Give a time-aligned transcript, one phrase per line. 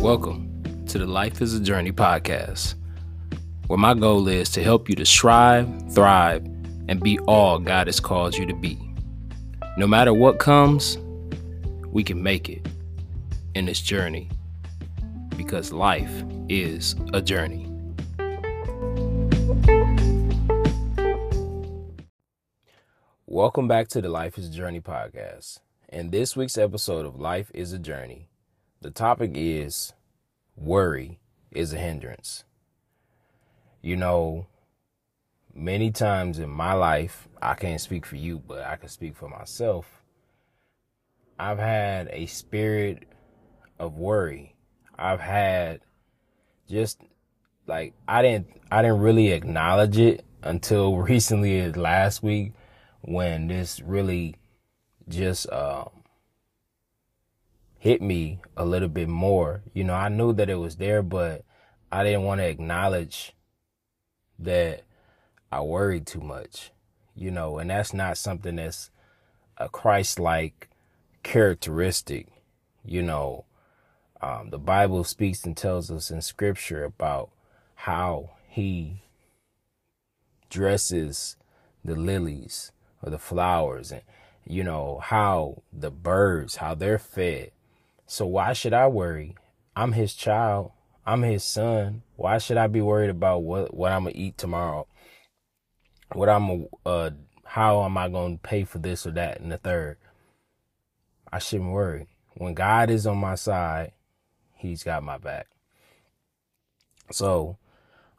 [0.00, 2.74] Welcome to the Life is a Journey podcast,
[3.66, 6.42] where my goal is to help you to strive, thrive,
[6.88, 8.78] and be all God has called you to be.
[9.76, 10.96] No matter what comes,
[11.88, 12.66] we can make it
[13.54, 14.30] in this journey
[15.36, 17.66] because life is a journey.
[23.26, 25.58] Welcome back to the Life is a Journey podcast.
[25.90, 28.29] In this week's episode of Life is a Journey,
[28.80, 29.92] the topic is
[30.56, 31.18] worry
[31.50, 32.44] is a hindrance.
[33.82, 34.46] You know,
[35.54, 39.28] many times in my life, I can't speak for you, but I can speak for
[39.28, 40.02] myself.
[41.38, 43.06] I've had a spirit
[43.78, 44.56] of worry.
[44.98, 45.80] I've had
[46.68, 47.00] just
[47.66, 52.52] like I didn't I didn't really acknowledge it until recently last week
[53.00, 54.36] when this really
[55.08, 55.99] just um
[57.80, 59.62] hit me a little bit more.
[59.72, 61.44] You know, I knew that it was there, but
[61.90, 63.34] I didn't want to acknowledge
[64.38, 64.82] that
[65.50, 66.70] I worried too much.
[67.16, 68.90] You know, and that's not something that's
[69.56, 70.68] a Christ like
[71.22, 72.28] characteristic.
[72.84, 73.46] You know,
[74.20, 77.30] um, the Bible speaks and tells us in scripture about
[77.74, 79.02] how he
[80.50, 81.36] dresses
[81.82, 82.72] the lilies
[83.02, 84.02] or the flowers and
[84.44, 87.52] you know how the birds how they're fed
[88.10, 89.36] so why should I worry?
[89.76, 90.72] I'm his child.
[91.06, 92.02] I'm his son.
[92.16, 94.88] Why should I be worried about what what I'm gonna eat tomorrow?
[96.14, 97.10] What I'm uh
[97.44, 99.96] how am I gonna pay for this or that and the third?
[101.32, 102.08] I shouldn't worry.
[102.34, 103.92] When God is on my side,
[104.56, 105.46] He's got my back.
[107.12, 107.58] So,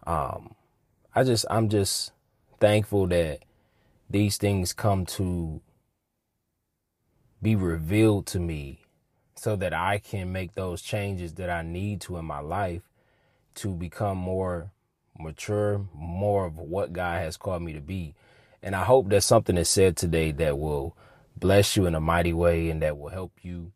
[0.07, 0.55] um,
[1.13, 2.13] I just I'm just
[2.61, 3.39] thankful that
[4.09, 5.59] these things come to
[7.41, 8.80] be revealed to me
[9.41, 12.83] so that I can make those changes that I need to in my life
[13.55, 14.69] to become more
[15.17, 18.13] mature, more of what God has called me to be.
[18.61, 20.95] And I hope that something is said today that will
[21.35, 23.71] bless you in a mighty way and that will help you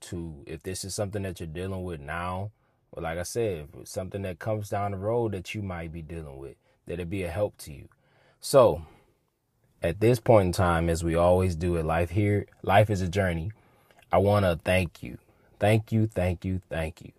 [0.00, 2.50] to, if this is something that you're dealing with now,
[2.90, 6.38] or like I said, something that comes down the road that you might be dealing
[6.38, 7.88] with, that it be a help to you.
[8.40, 8.82] So,
[9.80, 13.08] at this point in time, as we always do at life here, life is a
[13.08, 13.52] journey.
[14.14, 15.18] I want to thank you.
[15.58, 17.10] Thank you, thank you, thank you.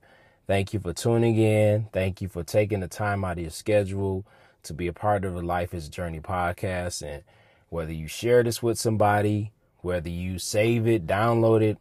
[0.48, 1.90] Thank you for tuning in.
[1.92, 4.26] Thank you for taking the time out of your schedule
[4.64, 7.06] to be a part of the Life is Journey podcast.
[7.06, 7.24] And
[7.68, 9.52] whether you share this with somebody,
[9.82, 11.78] whether you save it, download it,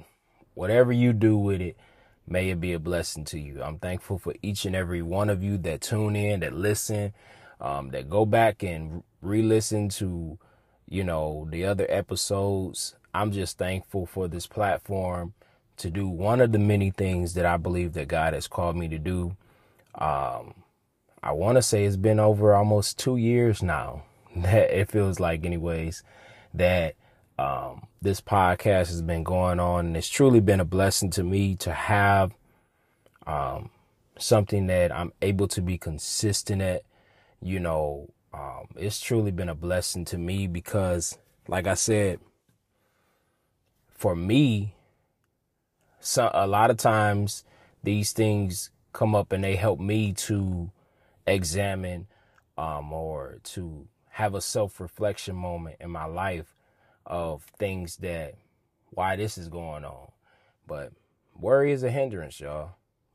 [0.55, 1.77] whatever you do with it,
[2.27, 3.63] may it be a blessing to you.
[3.63, 7.13] I'm thankful for each and every one of you that tune in, that listen,
[7.61, 10.41] um, that go back and re listen to,
[10.89, 12.97] you know, the other episodes.
[13.15, 15.35] I'm just thankful for this platform
[15.77, 18.89] to do one of the many things that I believe that God has called me
[18.89, 19.37] to do.
[19.95, 20.55] Um,
[21.23, 24.03] I want to say it's been over almost two years now
[24.37, 26.03] that it feels like, anyways,
[26.55, 26.97] that
[27.39, 31.55] um, this podcast has been going on, and it's truly been a blessing to me
[31.57, 32.33] to have
[33.27, 33.71] um,
[34.19, 36.83] something that I'm able to be consistent at.
[37.41, 42.21] You know, um, it's truly been a blessing to me because, like I said,
[43.95, 44.75] for me,
[46.01, 47.45] so a lot of times
[47.83, 50.71] these things come up and they help me to
[51.27, 52.07] examine
[52.59, 56.55] um, or to have a self-reflection moment in my life
[57.07, 58.35] of things that
[58.91, 60.11] why this is going on.
[60.67, 60.93] But
[61.39, 62.73] worry is a hindrance, y'all.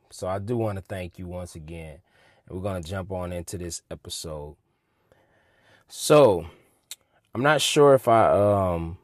[0.09, 1.99] So I do want to thank you once again.
[2.47, 4.55] And we're going to jump on into this episode.
[5.87, 6.45] So,
[7.33, 8.97] I'm not sure if I um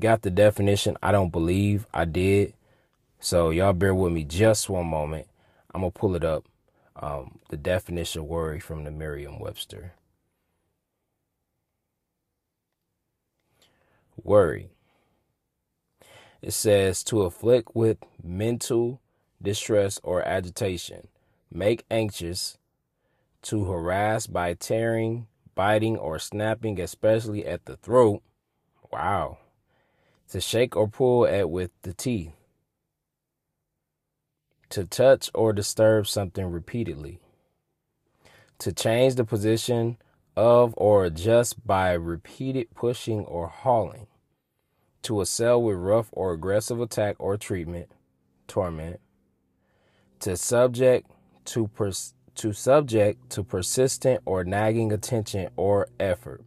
[0.00, 0.96] got the definition.
[1.02, 2.54] I don't believe I did.
[3.20, 5.26] So y'all bear with me just one moment.
[5.74, 6.44] I'm gonna pull it up.
[6.96, 9.92] Um, the definition worry from the Merriam-Webster.
[14.22, 14.70] Worry.
[16.42, 19.00] It says to afflict with mental
[19.40, 21.08] distress or agitation,
[21.52, 22.58] make anxious,
[23.42, 28.22] to harass by tearing, biting, or snapping, especially at the throat.
[28.92, 29.38] Wow
[30.30, 32.32] to shake or pull at with the teeth,
[34.68, 37.20] to touch or disturb something repeatedly,
[38.58, 39.96] to change the position
[40.36, 44.06] of or adjust by repeated pushing or hauling,
[45.02, 47.90] to assail with rough or aggressive attack or treatment,
[48.46, 49.00] torment,
[50.20, 51.10] to subject
[51.46, 56.44] to pers- to subject to persistent or nagging attention or effort.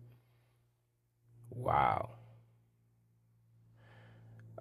[1.49, 2.11] Wow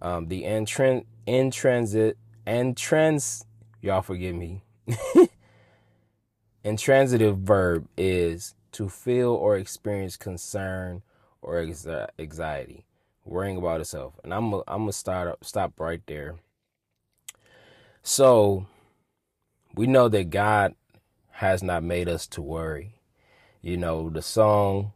[0.03, 2.15] um, the intran- intransit
[2.47, 3.45] entrance
[3.83, 4.63] Y'all forgive me.
[6.65, 11.03] Intransitive verb is to feel or experience concern
[11.41, 11.67] or
[12.19, 12.85] anxiety,
[13.25, 14.21] worrying about itself.
[14.23, 16.37] And I'm i I'm gonna start stop right there.
[18.03, 18.67] So
[19.75, 20.75] we know that God
[21.31, 23.01] has not made us to worry.
[23.63, 24.93] You know, the song,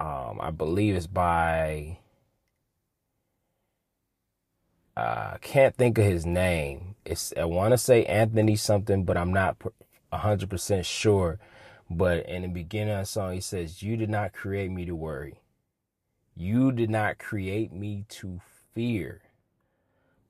[0.00, 1.98] um, I believe is by,
[4.98, 6.96] I can't think of his name.
[7.04, 9.56] It's, I want to say Anthony something, but I'm not
[10.12, 11.38] 100% sure.
[11.90, 14.94] But in the beginning of the song, he says, You did not create me to
[14.94, 15.40] worry.
[16.34, 18.40] You did not create me to
[18.74, 19.22] fear,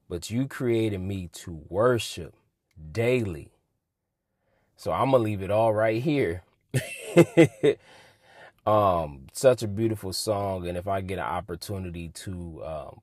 [0.09, 2.35] but you created me to worship
[2.93, 3.53] daily.
[4.77, 6.45] So I'm going to leave it all right here.
[8.67, 10.69] um, such a beautiful song.
[10.69, 13.01] And if I get an opportunity to um,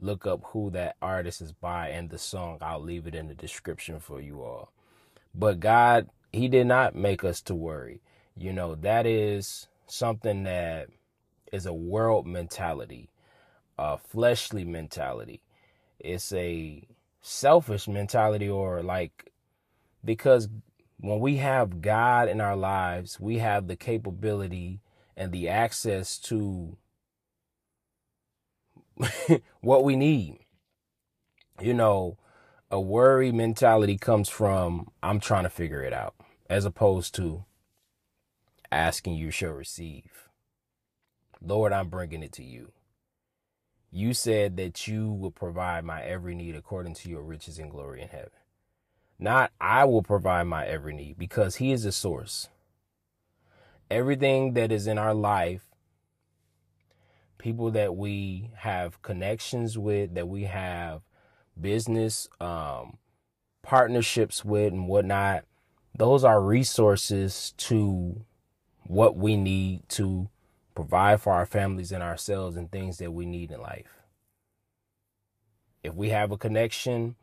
[0.00, 3.34] look up who that artist is by and the song, I'll leave it in the
[3.34, 4.72] description for you all.
[5.34, 8.00] But God, He did not make us to worry.
[8.36, 10.88] You know, that is something that
[11.52, 13.10] is a world mentality,
[13.78, 15.42] a fleshly mentality.
[15.98, 16.86] It's a
[17.20, 19.30] selfish mentality, or like,
[20.04, 20.48] because
[20.98, 24.80] when we have God in our lives, we have the capability
[25.16, 26.76] and the access to
[29.60, 30.38] what we need.
[31.60, 32.16] You know,
[32.70, 36.14] a worry mentality comes from I'm trying to figure it out,
[36.48, 37.44] as opposed to
[38.72, 40.28] asking you shall receive.
[41.42, 42.72] Lord, I'm bringing it to you.
[43.90, 48.02] You said that you will provide my every need according to your riches and glory
[48.02, 48.30] in heaven.
[49.18, 52.48] Not I will provide my every need because He is the source.
[53.90, 55.69] Everything that is in our life,
[57.40, 61.02] people that we have connections with, that we have
[61.60, 62.98] business um,
[63.62, 65.44] partnerships with, and whatnot,
[65.96, 68.24] those are resources to
[68.84, 70.28] what we need to
[70.74, 73.98] provide for our families and ourselves and things that we need in life.
[75.82, 77.16] If we have a connection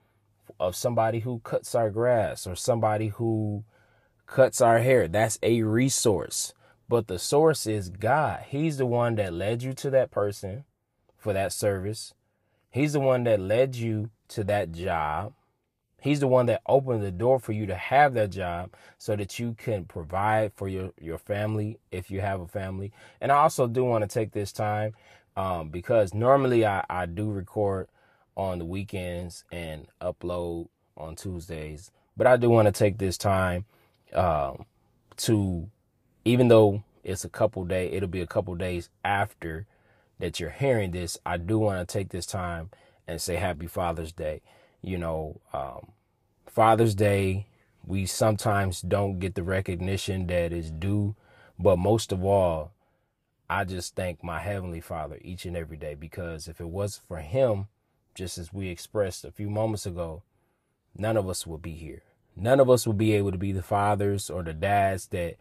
[0.59, 3.63] of somebody who cuts our grass or somebody who
[4.27, 5.07] cuts our hair.
[5.07, 6.53] That's a resource.
[6.89, 8.45] But the source is God.
[8.47, 10.63] He's the one that led you to that person
[11.17, 12.13] for that service.
[12.69, 15.33] He's the one that led you to that job.
[15.99, 19.39] He's the one that opened the door for you to have that job so that
[19.39, 22.93] you can provide for your, your family if you have a family.
[23.19, 24.93] And I also do want to take this time
[25.35, 27.87] um, because normally I, I do record
[28.35, 31.91] on the weekends and upload on Tuesdays.
[32.15, 33.65] But I do want to take this time
[34.13, 34.65] um,
[35.17, 35.69] to,
[36.27, 39.65] even though it's a couple days, it'll be a couple days after
[40.19, 41.17] that you're hearing this.
[41.25, 42.69] I do want to take this time
[43.07, 44.41] and say Happy Father's Day.
[44.81, 45.93] You know, um,
[46.45, 47.47] Father's Day,
[47.85, 51.15] we sometimes don't get the recognition that is due,
[51.57, 52.73] but most of all,
[53.49, 57.19] I just thank my Heavenly Father each and every day because if it wasn't for
[57.19, 57.67] Him,
[58.13, 60.23] just as we expressed a few moments ago,
[60.93, 62.01] none of us would be here.
[62.35, 65.37] None of us would be able to be the fathers or the dads that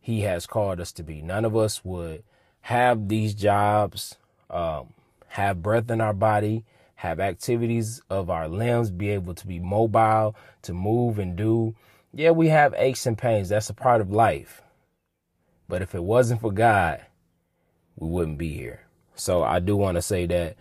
[0.00, 1.22] he has called us to be.
[1.22, 2.22] None of us would
[2.62, 4.16] have these jobs,
[4.50, 4.92] um,
[5.28, 6.64] have breath in our body,
[6.96, 11.74] have activities of our limbs, be able to be mobile, to move and do.
[12.12, 13.50] Yeah, we have aches and pains.
[13.50, 14.62] That's a part of life.
[15.68, 17.02] But if it wasn't for God,
[17.96, 18.86] we wouldn't be here.
[19.14, 20.56] So I do want to say that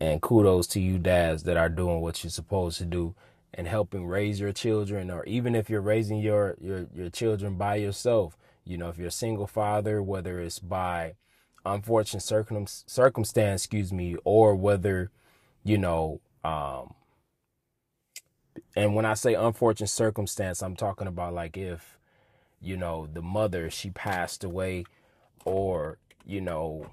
[0.00, 3.14] and kudos to you dads that are doing what you're supposed to do
[3.52, 7.74] and helping raise your children or even if you're raising your your your children by
[7.74, 11.14] yourself you know if you're a single father whether it's by
[11.64, 15.10] unfortunate circum circumstance excuse me or whether
[15.64, 16.94] you know um
[18.74, 21.98] and when i say unfortunate circumstance i'm talking about like if
[22.60, 24.84] you know the mother she passed away
[25.44, 26.90] or you know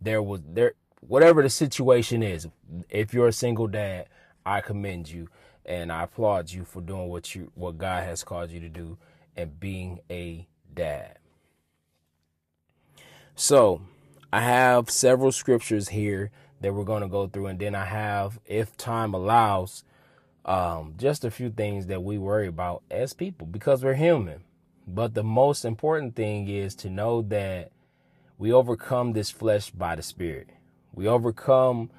[0.00, 2.48] there was there whatever the situation is,
[2.88, 4.08] if you're a single dad,
[4.44, 5.28] I commend you
[5.64, 8.98] and I applaud you for doing what you what God has called you to do
[9.36, 10.46] and being a
[10.78, 11.18] dad.
[13.34, 13.82] So,
[14.32, 16.30] I have several scriptures here
[16.60, 19.84] that we're going to go through and then I have if time allows
[20.44, 24.44] um, just a few things that we worry about as people because we're human.
[24.86, 27.70] But the most important thing is to know that
[28.38, 30.48] we overcome this flesh by the spirit.
[30.94, 31.90] We overcome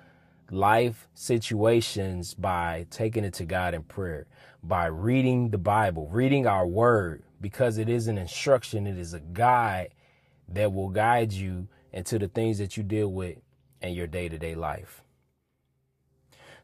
[0.52, 4.26] life situations by taking it to God in prayer,
[4.64, 9.20] by reading the Bible, reading our word, because it is an instruction, it is a
[9.20, 9.94] guide
[10.48, 13.38] that will guide you into the things that you deal with
[13.82, 15.02] in your day to day life.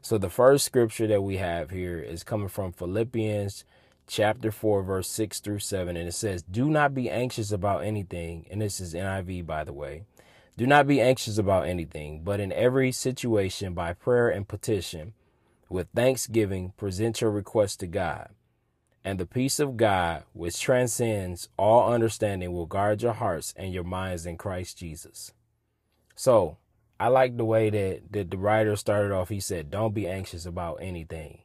[0.02, 3.66] So the first scripture that we have here is coming from Philippians
[4.08, 8.46] chapter 4 verse 6 through 7 and it says, "Do not be anxious about anything."
[8.52, 10.04] And this is NIV by the way.
[10.58, 15.14] Do not be anxious about anything, but in every situation by prayer and petition
[15.70, 18.30] with thanksgiving present your requests to God.
[19.06, 23.84] And the peace of God, which transcends all understanding, will guard your hearts and your
[23.84, 25.32] minds in Christ Jesus.
[26.16, 26.58] So,
[27.00, 29.30] I like the way that, that the writer started off.
[29.30, 31.42] He said, Don't be anxious about anything.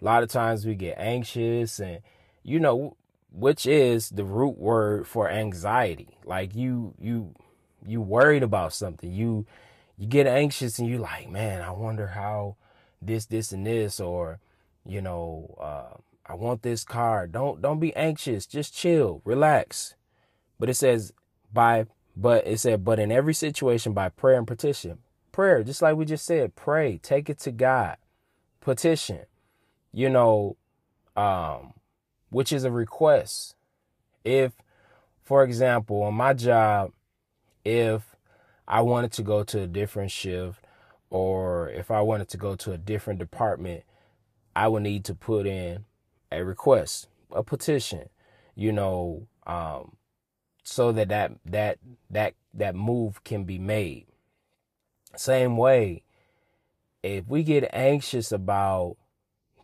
[0.00, 2.02] A lot of times we get anxious, and
[2.44, 2.96] you know,
[3.32, 6.18] which is the root word for anxiety.
[6.24, 7.34] Like you, you,
[7.84, 9.10] you worried about something.
[9.10, 9.44] You,
[9.98, 12.54] you get anxious, and you like, man, I wonder how
[13.00, 14.38] this, this, and this, or
[14.86, 17.26] you know, uh, I want this car.
[17.26, 18.46] Don't don't be anxious.
[18.46, 19.94] Just chill, relax.
[20.58, 21.12] But it says
[21.52, 21.86] by
[22.16, 24.98] but it said but in every situation by prayer and petition.
[25.32, 27.96] Prayer, just like we just said, pray, take it to God.
[28.60, 29.20] Petition.
[29.92, 30.56] You know,
[31.16, 31.74] um
[32.30, 33.56] which is a request.
[34.24, 34.52] If
[35.24, 36.92] for example, on my job,
[37.64, 38.16] if
[38.68, 40.64] I wanted to go to a different shift
[41.10, 43.82] or if I wanted to go to a different department,
[44.54, 45.84] I would need to put in
[46.32, 48.08] a request, a petition,
[48.54, 49.96] you know, um,
[50.62, 51.78] so that that that
[52.10, 54.06] that that move can be made.
[55.16, 56.02] Same way,
[57.02, 58.96] if we get anxious about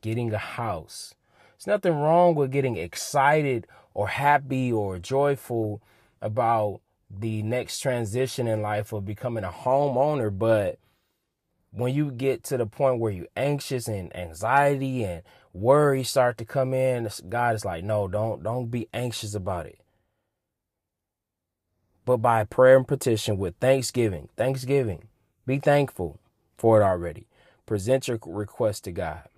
[0.03, 1.15] getting a house,
[1.57, 5.83] there's nothing wrong with getting excited or happy or joyful
[6.21, 10.79] about the next transition in life of becoming a homeowner, but
[11.71, 15.23] when you get to the point where you're anxious and anxiety and
[15.61, 19.81] worry start to come in, God is like, no, don't don't be anxious about it.
[22.05, 25.09] But by prayer and petition with thanksgiving, thanksgiving,
[25.47, 26.19] be thankful
[26.57, 27.27] for it already.
[27.67, 29.29] Present your request to God.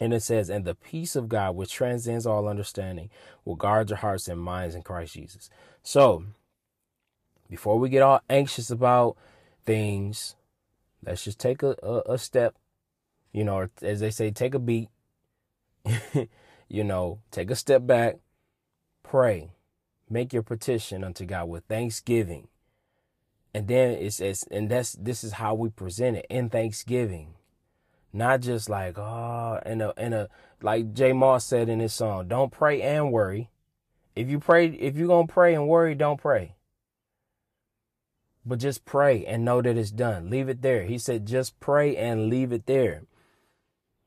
[0.00, 3.10] And it says, and the peace of God, which transcends all understanding,
[3.44, 5.50] will guard your hearts and minds in Christ Jesus.
[5.82, 6.24] So,
[7.50, 9.16] before we get all anxious about
[9.66, 10.36] things,
[11.04, 12.54] let's just take a, a, a step
[13.32, 14.88] you know, as they say, take a beat,
[16.68, 18.16] you know, take a step back,
[19.02, 19.50] pray,
[20.08, 22.48] make your petition unto God with thanksgiving.
[23.54, 27.34] And then it's, it's and that's this is how we present it in thanksgiving.
[28.12, 30.28] Not just like, oh, and a and a
[30.62, 33.50] like J Moss said in his song, don't pray and worry.
[34.14, 36.56] If you pray, if you're gonna pray and worry, don't pray.
[38.44, 40.30] But just pray and know that it's done.
[40.30, 40.84] Leave it there.
[40.84, 43.02] He said, just pray and leave it there.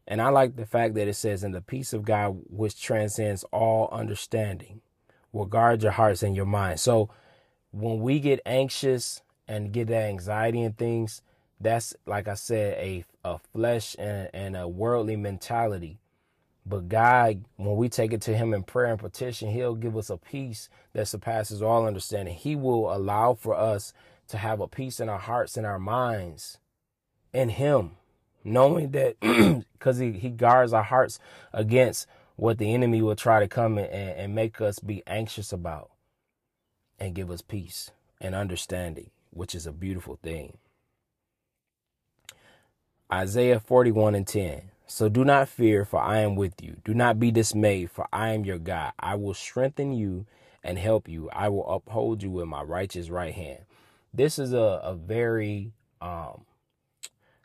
[0.08, 3.44] And I like the fact that it says, "In the peace of God, which transcends
[3.46, 4.82] all understanding,
[5.32, 7.10] will guard your hearts and your minds." So,
[7.72, 11.22] when we get anxious and get that anxiety and things,
[11.60, 16.00] that's like I said, a a flesh and, and a worldly mentality.
[16.66, 20.10] But God, when we take it to Him in prayer and petition, He'll give us
[20.10, 22.36] a peace that surpasses all understanding.
[22.36, 23.94] He will allow for us
[24.30, 26.60] to have a peace in our hearts and our minds
[27.34, 27.92] in Him
[28.44, 29.16] knowing that
[29.82, 31.18] because he, he guards our hearts
[31.52, 35.90] against what the enemy will try to come and, and make us be anxious about
[37.00, 37.90] and give us peace
[38.22, 40.58] and understanding, which is a beautiful thing.
[43.12, 44.70] Isaiah 41 and 10.
[44.86, 46.78] So do not fear, for I am with you.
[46.86, 48.94] Do not be dismayed, for I am your God.
[49.00, 50.28] I will strengthen you
[50.64, 51.30] and help you.
[51.32, 53.60] I will uphold you with my righteous right hand.
[54.14, 55.72] This is a, a very
[56.02, 56.46] um,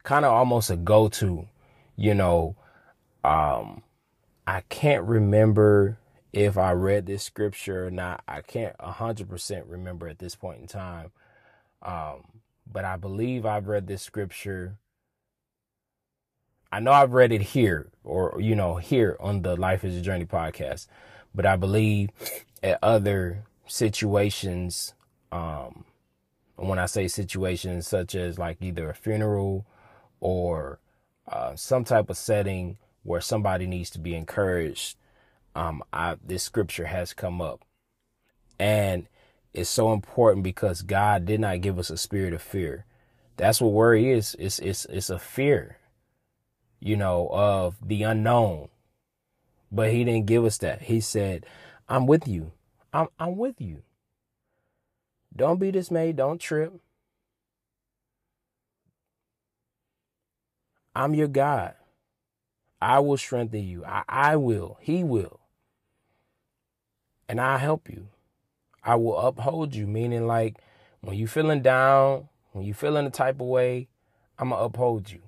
[0.02, 1.48] kind of almost a go to,
[1.96, 2.56] you know.
[3.24, 3.82] Um,
[4.46, 5.98] I can't remember
[6.32, 8.22] if I read this scripture or not.
[8.28, 11.10] I can't 100% remember at this point in time.
[11.82, 14.76] Um, but I believe I've read this scripture.
[16.70, 20.00] I know I've read it here or, you know, here on the Life is a
[20.00, 20.86] Journey podcast,
[21.34, 22.10] but I believe
[22.62, 24.94] at other situations,
[25.32, 25.84] um,
[26.56, 29.66] when I say situations such as like either a funeral
[30.20, 30.78] or
[31.28, 34.96] uh, some type of setting where somebody needs to be encouraged,
[35.54, 37.64] um, I, this scripture has come up.
[38.58, 39.08] And
[39.52, 42.84] it's so important because God did not give us a spirit of fear.
[43.36, 44.36] That's what worry is.
[44.38, 45.78] It's, it's, it's a fear,
[46.80, 48.68] you know, of the unknown.
[49.70, 50.82] But he didn't give us that.
[50.82, 51.46] He said,
[51.88, 52.52] I'm with you.
[52.92, 53.82] I'm, I'm with you.
[55.34, 56.16] Don't be dismayed.
[56.16, 56.72] Don't trip.
[60.96, 61.74] I'm your God.
[62.80, 63.84] I will strengthen you.
[63.84, 64.78] I, I will.
[64.80, 65.40] He will.
[67.28, 68.08] And I'll help you.
[68.82, 70.56] I will uphold you, meaning like
[71.00, 73.88] when you feeling down, when you feeling the type of way,
[74.38, 75.22] I'm going to uphold you.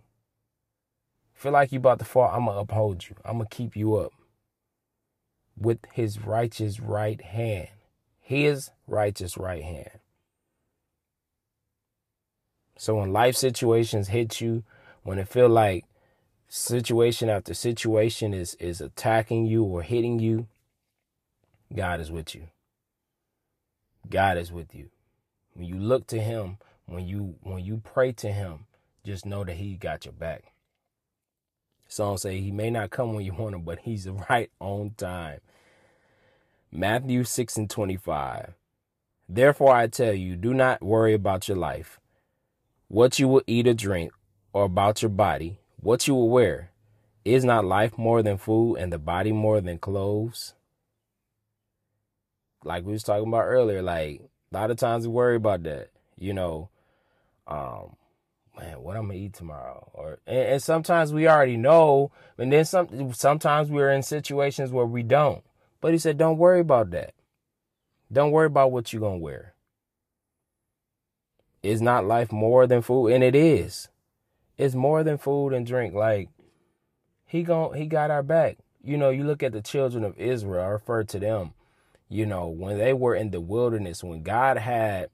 [1.35, 3.15] Feel like you about to fall, I'm gonna uphold you.
[3.25, 4.13] I'm gonna keep you up
[5.57, 7.69] with his righteous right hand.
[8.19, 10.01] His righteous right hand.
[12.77, 14.65] So when life situations hit you,
[15.09, 15.87] when it feel like
[16.49, 20.47] situation after situation is is attacking you or hitting you,
[21.75, 22.49] God is with you.
[24.11, 24.91] God is with you.
[25.55, 28.67] When you look to him, when you when you pray to him,
[29.03, 30.53] just know that he got your back.
[31.87, 35.41] Some say he may not come when you want him, but he's right on time.
[36.71, 38.53] Matthew 6 and 25.
[39.27, 41.99] Therefore I tell you, do not worry about your life,
[42.89, 44.13] what you will eat or drink,
[44.59, 46.73] or about your body, what you will wear.
[47.25, 50.55] Is not life more than food and the body more than clothes?
[52.65, 54.21] Like we was talking about earlier, like
[54.53, 55.91] a lot of times we worry about that.
[56.17, 56.71] You know,
[57.47, 57.95] um,
[58.59, 62.65] man, what I'm gonna eat tomorrow, or and, and sometimes we already know, and then
[62.65, 65.45] some sometimes we're in situations where we don't.
[65.81, 67.15] But he said, don't worry about that.
[68.13, 69.55] Don't worry about what you're gonna wear.
[71.63, 73.13] Is not life more than food?
[73.13, 73.89] And it is.
[74.59, 75.95] It's more than food and drink.
[75.95, 76.29] Like
[77.25, 78.59] he gon' he got our back.
[78.83, 81.53] You know, you look at the children of Israel, I refer to them,
[82.09, 85.11] you know, when they were in the wilderness, when God had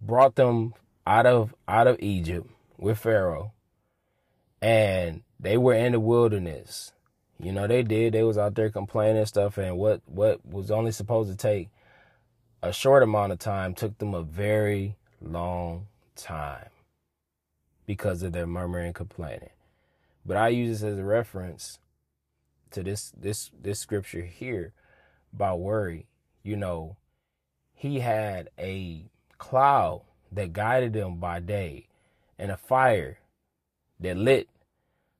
[0.00, 0.74] brought them
[1.06, 3.52] out of out of Egypt with Pharaoh,
[4.60, 6.92] and they were in the wilderness.
[7.40, 8.12] You know, they did.
[8.12, 11.70] They was out there complaining and stuff, and what what was only supposed to take
[12.62, 16.71] a short amount of time took them a very long time
[17.92, 19.50] because of their murmuring and complaining.
[20.24, 21.78] But I use this as a reference
[22.70, 24.72] to this this this scripture here
[25.34, 26.06] about worry.
[26.42, 26.96] You know,
[27.74, 31.88] he had a cloud that guided them by day
[32.38, 33.18] and a fire
[34.00, 34.48] that lit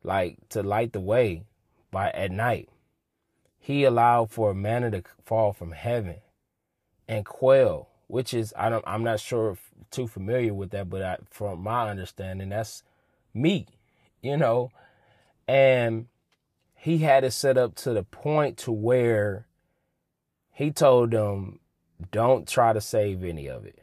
[0.03, 1.43] like to light the way
[1.91, 2.71] by at night.
[3.59, 6.23] He allowed for a manna to fall from heaven
[7.07, 11.01] and quail, which is I don't I'm not sure if too familiar with that, but
[11.01, 12.83] I, from my understanding, that's
[13.33, 13.71] meat,
[14.21, 14.71] you know,
[15.49, 16.09] and
[16.75, 19.47] he had it set up to the point to where
[20.51, 21.61] he told them,
[22.11, 23.79] don't try to save any of it.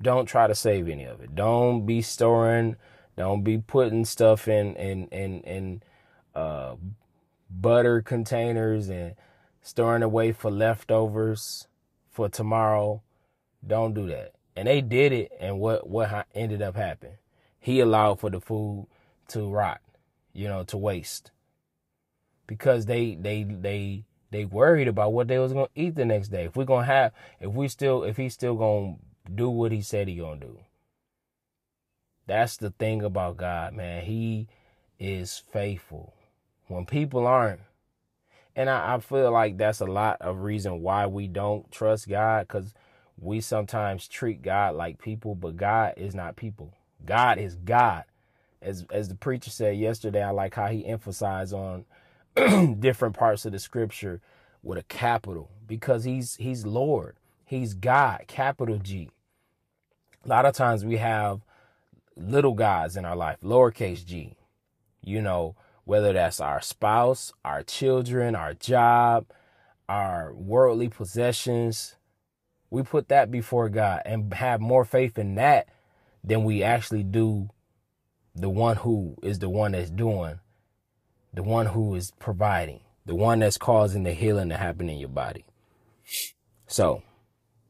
[0.00, 1.34] Don't try to save any of it.
[1.34, 2.76] Don't be storing.
[3.16, 5.82] Don't be putting stuff in in in in
[6.36, 6.76] uh,
[7.50, 9.16] butter containers and
[9.60, 11.66] storing away for leftovers
[12.12, 13.02] for tomorrow.
[13.66, 14.34] Don't do that.
[14.54, 17.16] And they did it, and what what ended up happening?
[17.58, 18.86] He allowed for the food
[19.28, 19.80] to rot,
[20.32, 21.30] you know, to waste,
[22.46, 26.44] because they they they they worried about what they was gonna eat the next day.
[26.44, 28.96] If we're gonna have, if we still, if he's still gonna
[29.34, 30.58] do what he said he gonna do.
[32.26, 34.04] That's the thing about God, man.
[34.04, 34.48] He
[34.98, 36.14] is faithful.
[36.68, 37.60] When people aren't,
[38.56, 42.48] and I, I feel like that's a lot of reason why we don't trust God,
[42.48, 42.74] because
[43.18, 46.74] we sometimes treat God like people, but God is not people.
[47.04, 48.04] God is God.
[48.60, 51.84] As as the preacher said yesterday, I like how he emphasized on
[52.80, 54.20] different parts of the scripture
[54.62, 57.16] with a capital because he's he's Lord.
[57.44, 59.10] He's God, capital G.
[60.24, 61.40] A lot of times we have
[62.16, 64.36] little gods in our life, lowercase g.
[65.02, 69.26] You know, whether that's our spouse, our children, our job,
[69.88, 71.96] our worldly possessions,
[72.70, 75.68] we put that before God and have more faith in that
[76.24, 77.50] than we actually do
[78.34, 80.40] the one who is the one that's doing,
[81.34, 85.08] the one who is providing, the one that's causing the healing to happen in your
[85.08, 85.44] body.
[86.66, 87.02] So,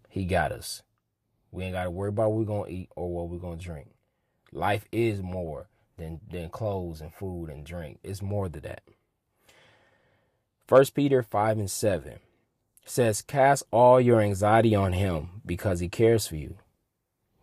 [0.09, 0.83] he got us.
[1.51, 3.59] We ain't got to worry about what we're going to eat or what we're going
[3.59, 3.89] to drink.
[4.53, 7.99] Life is more than, than clothes and food and drink.
[8.03, 8.83] It's more than that.
[10.67, 12.19] First Peter 5 and 7
[12.85, 16.57] says, Cast all your anxiety on him because he cares for you.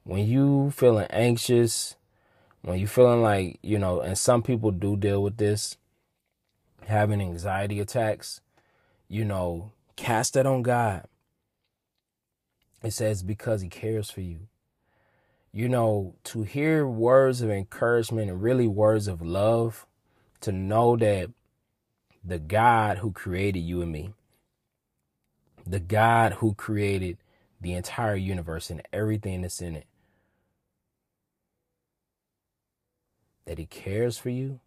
[0.04, 1.96] When you feeling anxious,
[2.62, 5.78] when you feeling like, you know, and some people do deal with this,
[6.88, 8.42] having anxiety attacks,
[9.08, 11.06] you know, cast that on God.
[12.82, 14.48] It says, because he cares for you.
[15.52, 19.88] You know, to hear words of encouragement and really words of love,
[20.42, 21.32] to know that
[22.24, 24.14] the God who created you and me,
[25.66, 27.18] the God who created
[27.62, 29.88] the entire universe and everything that's in it,
[33.46, 34.60] that he cares for you,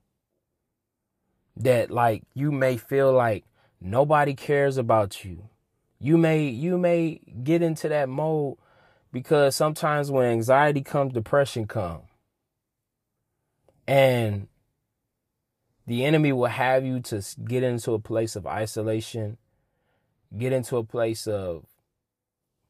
[1.56, 3.44] that like you may feel like
[3.80, 5.48] nobody cares about you.
[6.00, 8.56] You may you may get into that mode
[9.12, 12.04] because sometimes when anxiety comes depression comes
[13.86, 14.48] And
[15.86, 19.38] the enemy will have you to get into a place of isolation,
[20.36, 21.66] get into a place of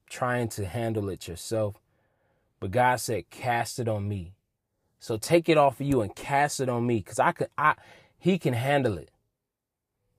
[0.08, 1.76] trying to handle it yourself.
[2.60, 4.34] But God said, cast it on me.
[4.98, 7.02] So take it off of you and cast it on me.
[7.02, 7.74] Cause I could I
[8.18, 9.10] he can handle it.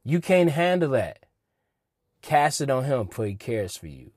[0.04, 1.26] You can't handle that.
[2.22, 4.12] Cast it on him for he cares for you.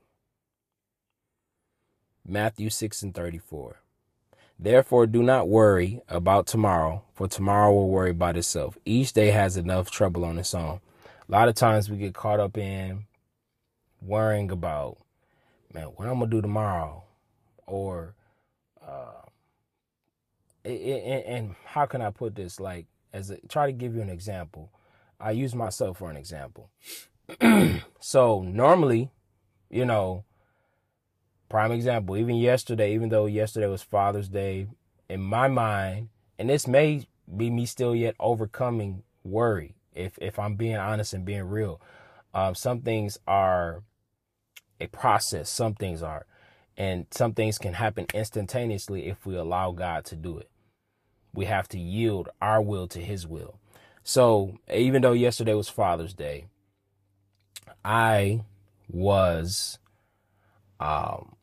[2.27, 3.81] Matthew 6 and 34.
[4.59, 8.79] Therefore, do not worry about tomorrow, for tomorrow will worry about itself.
[8.85, 10.81] Each day has enough trouble on its own.
[11.29, 13.05] A lot of times we get caught up in
[14.01, 14.99] worrying about,
[15.75, 17.05] man, what I'm gonna do tomorrow,
[17.67, 18.15] or,
[18.87, 19.23] uh,
[20.65, 22.59] and how can I put this?
[22.59, 24.71] Like, as a, try to give you an example.
[25.21, 26.71] I use myself for an example.
[28.01, 29.11] so normally,
[29.71, 30.25] you know,
[31.49, 34.69] prime example, even yesterday, even though yesterday was Father's Day,
[35.09, 37.07] in my mind, and this may
[37.37, 41.81] be me still yet overcoming worry, if if I'm being honest and being real.
[42.35, 43.83] Um, some things are
[44.81, 46.27] a process, some things are.
[46.77, 50.51] And some things can happen instantaneously if we allow God to do it.
[51.33, 53.59] We have to yield our will to his will.
[54.05, 56.47] So even though yesterday was Father's Day,
[57.85, 58.45] I
[58.89, 59.79] was
[60.81, 61.37] um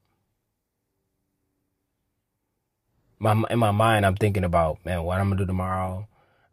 [3.20, 6.08] my in my mind I'm thinking about man what I'm gonna do tomorrow.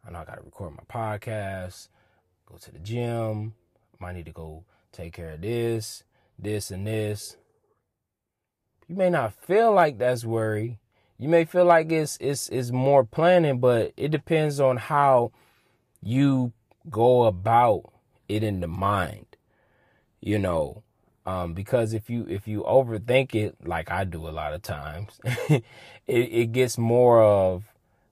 [0.05, 1.89] I know I gotta record my podcast,
[2.45, 3.53] go to the gym,
[3.99, 6.03] might need to go take care of this,
[6.39, 7.37] this and this.
[8.87, 10.79] You may not feel like that's worry.
[11.17, 15.31] You may feel like it's it's it's more planning, but it depends on how
[16.01, 16.51] you
[16.89, 17.91] go about
[18.27, 19.37] it in the mind,
[20.19, 20.83] you know.
[21.25, 25.19] Um, because if you if you overthink it like I do a lot of times,
[25.49, 25.63] it,
[26.07, 27.65] it gets more of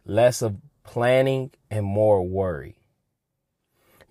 [0.05, 2.75] less of planning and more worry.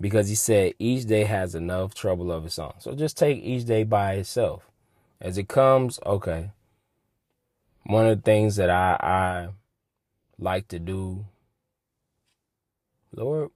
[0.01, 2.75] Because he said each day has enough trouble of its own.
[2.79, 4.71] So just take each day by itself.
[5.21, 6.53] As it comes, okay.
[7.85, 9.49] One of the things that I I
[10.39, 11.27] like to do,
[13.13, 13.51] Lord,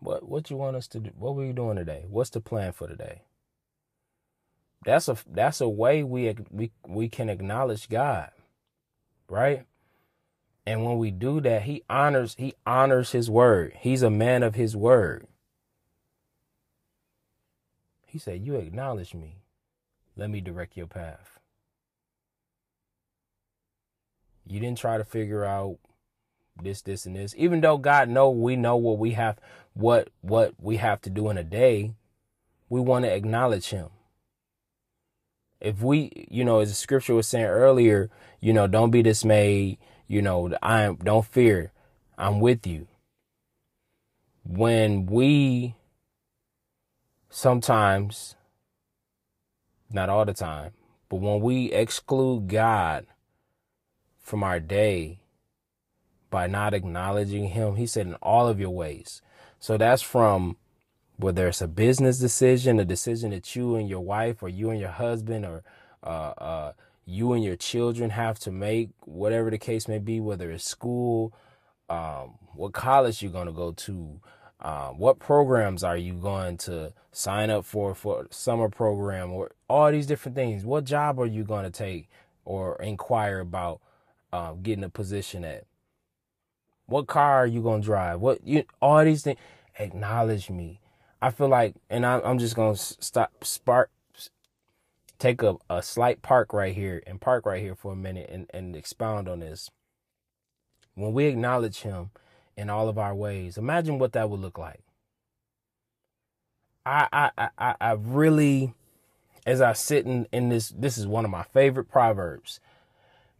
[0.00, 1.10] what what you want us to do?
[1.18, 2.04] What were you doing today?
[2.08, 3.22] What's the plan for today?
[4.84, 8.30] That's a that's a way we we we can acknowledge God,
[9.28, 9.66] right?
[10.66, 13.74] And when we do that, he honors he honors his word.
[13.80, 15.26] He's a man of his word.
[18.06, 19.38] He said, "You acknowledge me.
[20.16, 21.38] Let me direct your path."
[24.48, 25.78] You didn't try to figure out
[26.62, 27.34] this, this, and this.
[27.36, 29.38] Even though God know we know what we have,
[29.74, 31.94] what what we have to do in a day,
[32.68, 33.88] we want to acknowledge Him.
[35.60, 39.78] If we, you know, as the scripture was saying earlier, you know, don't be dismayed.
[40.06, 40.94] You know, I.
[41.02, 41.72] Don't fear.
[42.18, 42.86] I'm with you.
[44.44, 45.74] When we
[47.28, 48.36] sometimes,
[49.90, 50.72] not all the time,
[51.08, 53.06] but when we exclude God
[54.18, 55.20] from our day
[56.30, 57.76] by not acknowledging him.
[57.76, 59.22] He said, in all of your ways.
[59.58, 60.56] So that's from
[61.16, 64.80] whether it's a business decision, a decision that you and your wife, or you and
[64.80, 65.62] your husband, or
[66.02, 66.72] uh, uh,
[67.04, 71.32] you and your children have to make, whatever the case may be, whether it's school,
[71.88, 74.20] um, what college you're going to go to,
[74.60, 79.90] uh, what programs are you going to sign up for for summer program, or all
[79.90, 80.64] these different things.
[80.64, 82.08] What job are you going to take
[82.44, 83.80] or inquire about
[84.32, 85.64] uh, getting a position at?
[86.86, 88.20] What car are you gonna drive?
[88.20, 89.38] What you all these things?
[89.78, 90.80] Acknowledge me.
[91.20, 93.90] I feel like, and I, I'm just gonna stop, spark,
[95.18, 98.48] take a, a slight park right here and park right here for a minute and,
[98.52, 99.70] and expound on this.
[100.94, 102.10] When we acknowledge Him
[102.56, 104.80] in all of our ways, imagine what that would look like.
[106.84, 108.74] I I I, I really,
[109.44, 112.60] as I sit in, in this, this is one of my favorite proverbs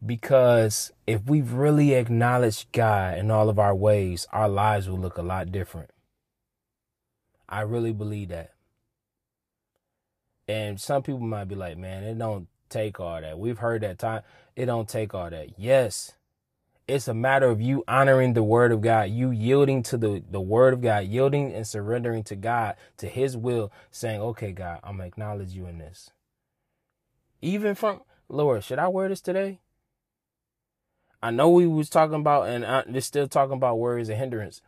[0.05, 5.19] because if we really acknowledge God in all of our ways, our lives will look
[5.19, 5.91] a lot different.
[7.49, 8.53] I really believe that.
[10.49, 13.39] And some people might be like, man, it don't take all that.
[13.39, 14.23] We've heard that time.
[14.55, 15.59] It don't take all that.
[15.59, 16.13] Yes.
[16.89, 20.41] It's a matter of you honoring the word of God, you yielding to the, the
[20.41, 24.99] word of God, yielding and surrendering to God, to his will, saying, okay, God, I'm
[24.99, 26.11] going acknowledge you in this.
[27.43, 29.59] Even from, Lord, should I wear this today?
[31.21, 34.63] I know we was talking about, and uh, they're still talking about worries and hindrance,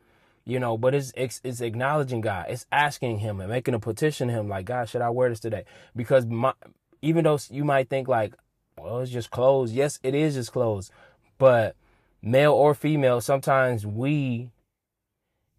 [0.48, 0.76] you know.
[0.76, 2.46] But it's, it's it's acknowledging God.
[2.48, 5.40] It's asking Him and making a petition to Him, like God, should I wear this
[5.40, 5.64] today?
[5.94, 6.54] Because my,
[7.02, 8.34] even though you might think like,
[8.76, 9.72] well, it's just clothes.
[9.72, 10.90] Yes, it is just clothes,
[11.36, 11.76] but
[12.22, 14.50] male or female, sometimes we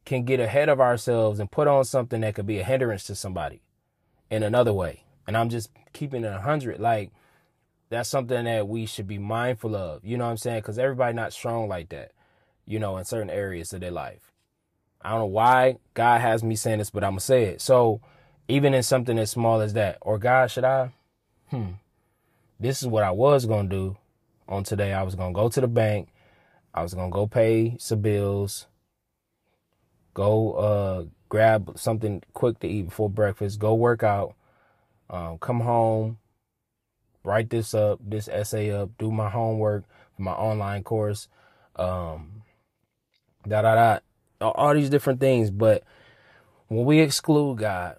[0.06, 3.16] can get ahead of ourselves and put on something that could be a hindrance to
[3.16, 3.62] somebody
[4.32, 5.04] in another way.
[5.28, 6.80] And I'm just keeping it a hundred.
[6.80, 7.12] Like
[7.90, 10.04] that's something that we should be mindful of.
[10.04, 10.60] You know what I'm saying?
[10.60, 12.12] Because everybody not strong like that.
[12.66, 14.32] You know, in certain areas of their life.
[15.02, 17.62] I don't know why God has me saying this, but I'm gonna say it.
[17.62, 18.02] So
[18.48, 20.92] even in something as small as that, or God, should I?
[21.50, 21.74] Hmm.
[22.60, 23.98] This is what I was gonna do
[24.48, 24.94] on today.
[24.94, 26.10] I was gonna go to the bank.
[26.74, 28.68] I was gonna go pay some bills.
[30.14, 33.60] Go uh grab something quick to eat before breakfast.
[33.60, 34.36] Go work out.
[35.10, 36.18] Um, come home.
[37.24, 38.90] Write this up, this essay up.
[38.98, 39.84] Do my homework
[40.16, 41.28] for my online course.
[41.76, 42.44] Um,
[43.48, 44.00] da da da.
[44.42, 45.84] All these different things, but
[46.68, 47.98] when we exclude God,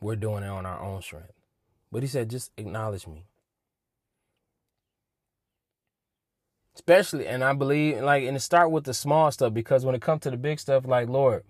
[0.00, 1.32] we're doing it on our own strength.
[1.90, 3.24] But he said, just acknowledge me.
[6.74, 10.22] Especially, and I believe, like, and start with the small stuff because when it comes
[10.22, 11.42] to the big stuff, like, Lord,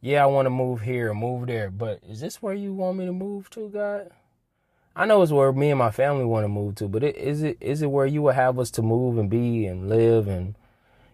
[0.00, 3.04] yeah, I want to move here, move there, but is this where you want me
[3.04, 4.10] to move to, God?
[4.96, 7.42] I know it's where me and my family want to move to, but it, is
[7.42, 10.56] it is it where you would have us to move and be and live and,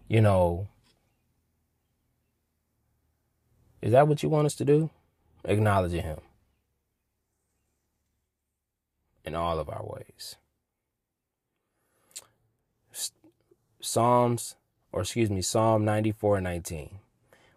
[0.08, 0.68] you know,
[3.82, 4.90] is that what you want us to do?
[5.44, 6.18] Acknowledging Him
[9.24, 10.36] in all of our ways.
[13.80, 14.56] Psalms,
[14.92, 16.98] or excuse me, Psalm 94 19.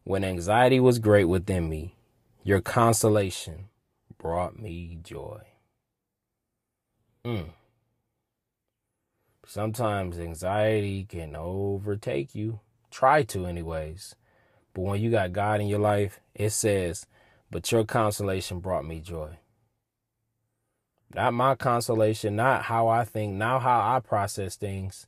[0.04, 1.96] When anxiety was great within me,
[2.44, 3.70] your consolation
[4.18, 5.42] brought me joy.
[7.26, 7.50] Mm.
[9.46, 12.60] Sometimes anxiety can overtake you.
[12.92, 14.16] Try to, anyways.
[14.80, 17.06] But when you got God in your life, it says,
[17.52, 19.40] But your consolation brought me joy.
[21.14, 25.06] Not my consolation, not how I think, not how I process things,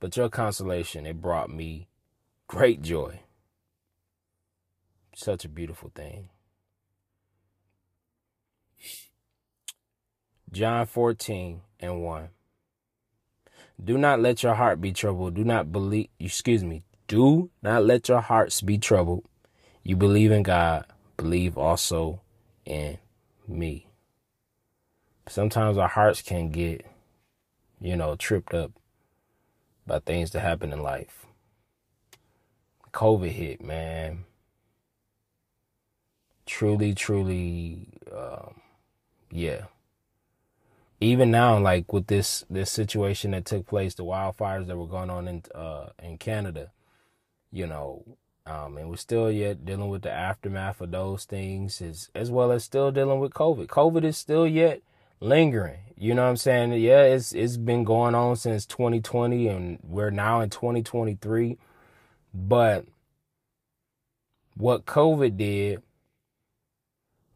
[0.00, 1.86] but your consolation, it brought me
[2.48, 3.20] great joy.
[5.14, 6.28] Such a beautiful thing.
[10.50, 12.28] John 14 and 1.
[13.84, 15.34] Do not let your heart be troubled.
[15.34, 16.82] Do not believe, excuse me,
[17.12, 19.24] do not let your hearts be troubled.
[19.82, 22.20] You believe in God, believe also
[22.64, 22.98] in
[23.46, 23.86] me
[25.28, 26.86] sometimes our hearts can get,
[27.80, 28.72] you know, tripped up
[29.86, 31.26] by things that happen in life.
[32.92, 34.24] COVID hit, man.
[36.44, 38.60] Truly, truly, um,
[39.30, 39.62] yeah.
[41.00, 45.10] Even now, like with this this situation that took place, the wildfires that were going
[45.10, 46.70] on in uh, in Canada,
[47.52, 48.04] you know,
[48.46, 52.50] um, and we're still yet dealing with the aftermath of those things, as as well
[52.50, 53.66] as still dealing with COVID.
[53.66, 54.82] COVID is still yet
[55.20, 55.78] lingering.
[55.96, 56.72] You know what I'm saying?
[56.72, 61.58] Yeah, it's it's been going on since 2020 and we're now in 2023.
[62.34, 62.86] But
[64.56, 65.82] what COVID did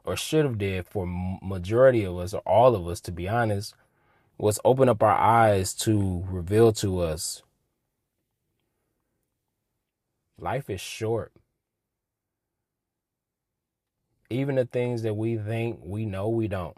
[0.05, 3.75] or should have did for majority of us or all of us to be honest
[4.39, 7.43] was open up our eyes to reveal to us
[10.39, 11.33] life is short.
[14.29, 16.77] Even the things that we think we know we don't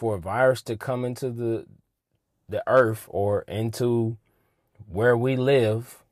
[0.00, 1.66] for a virus to come into the
[2.48, 4.16] the earth or into
[4.88, 6.02] where we live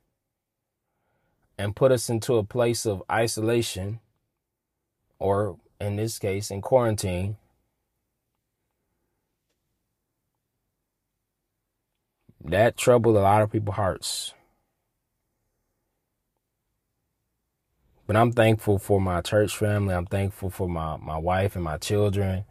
[1.57, 3.99] and put us into a place of isolation
[5.17, 7.35] or in this case in quarantine
[12.45, 14.35] that troubled a lot of people's hearts
[18.09, 19.93] but I'm thankful for my church family.
[19.93, 22.43] I'm thankful for my, my wife and my children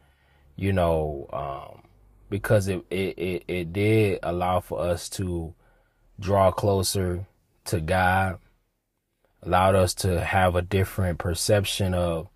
[0.59, 1.83] you know, um,
[2.29, 5.55] because it, it, it, it did allow for us to
[6.19, 7.27] draw closer
[7.67, 8.39] to God,
[9.45, 12.29] allowed us to have a different perception of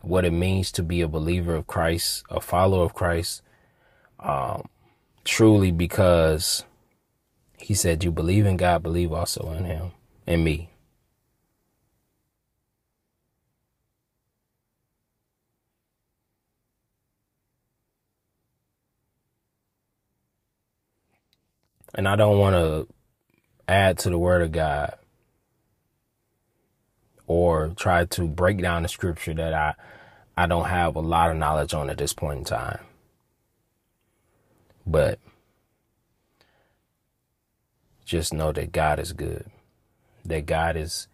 [0.00, 3.42] what it means to be a believer of Christ, a follower of Christ,
[4.18, 4.68] um,
[5.24, 6.64] truly because
[7.56, 9.92] he said, You believe in God, believe also in him,
[10.26, 10.71] in me.
[21.94, 22.88] And I don't want to
[23.68, 24.94] add to the word of God
[27.26, 29.74] or try to break down the scripture that I
[30.36, 32.80] I don't have a lot of knowledge on at this point in time.
[34.86, 35.18] But
[38.04, 39.46] just know that God is good.
[40.24, 41.08] That God is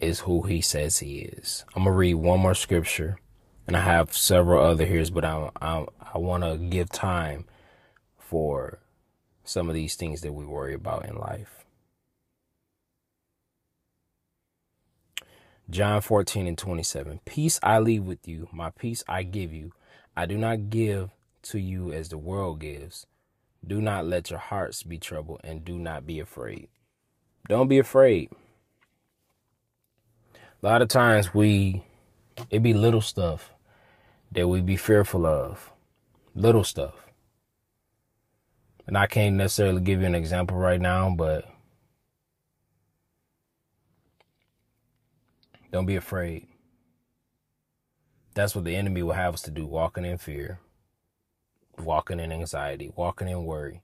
[0.00, 1.64] is who he says he is.
[1.74, 3.18] I'm going to read one more scripture
[3.66, 7.46] and I have several other here but I I I want to give time
[8.18, 8.78] for
[9.46, 11.64] some of these things that we worry about in life.
[15.70, 17.20] John 14 and 27.
[17.24, 19.72] Peace I leave with you, my peace I give you.
[20.16, 21.10] I do not give
[21.44, 23.06] to you as the world gives.
[23.66, 26.68] Do not let your hearts be troubled and do not be afraid.
[27.48, 28.30] Don't be afraid.
[30.62, 31.84] A lot of times we,
[32.50, 33.52] it be little stuff
[34.32, 35.72] that we be fearful of.
[36.34, 37.05] Little stuff.
[38.86, 41.44] And I can't necessarily give you an example right now, but
[45.72, 46.46] don't be afraid.
[48.34, 50.60] That's what the enemy will have us to do walking in fear,
[51.78, 53.82] walking in anxiety, walking in worry.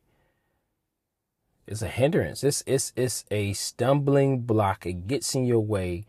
[1.66, 2.44] It's a hindrance.
[2.44, 4.84] It's it's it's a stumbling block.
[4.84, 6.04] It gets in your way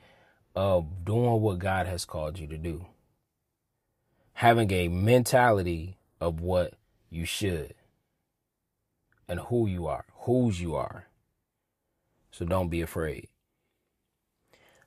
[0.55, 2.87] of doing what God has called you to do.
[4.33, 6.73] Having a mentality of what
[7.09, 7.75] you should
[9.27, 11.07] and who you are, whose you are.
[12.31, 13.27] So don't be afraid.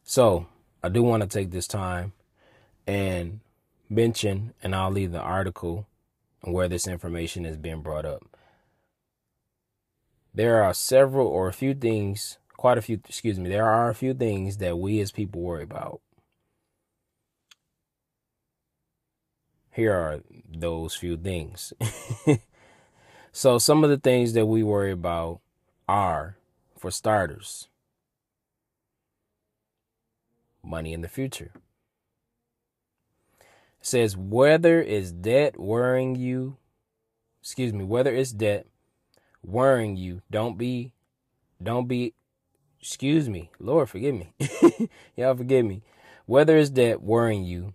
[0.02, 0.46] So
[0.82, 2.12] I do want to take this time
[2.86, 3.40] and
[3.88, 5.86] mention, and I'll leave the article
[6.42, 8.36] where this information is being brought up.
[10.34, 13.94] There are several or a few things, quite a few, excuse me, there are a
[13.94, 16.00] few things that we as people worry about.
[19.70, 21.72] Here are those few things.
[23.36, 25.40] so, some of the things that we worry about
[25.86, 26.38] are,
[26.74, 27.68] for starters,
[30.62, 31.52] money in the future
[33.82, 36.56] says whether is debt worrying you,
[37.42, 38.66] excuse me, whether it's debt
[39.44, 40.94] worrying you, don't be,
[41.62, 42.14] don't be,
[42.80, 44.32] excuse me, Lord, forgive me.
[45.14, 45.82] Y'all forgive me.
[46.24, 47.74] Whether it's debt worrying you,